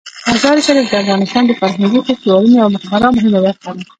مزارشریف 0.33 0.87
د 0.91 0.93
افغانستان 1.01 1.43
د 1.45 1.51
فرهنګي 1.59 1.99
فستیوالونو 2.07 2.55
یوه 2.61 2.79
خورا 2.87 3.09
مهمه 3.15 3.39
برخه 3.45 3.69
ده. 3.75 3.83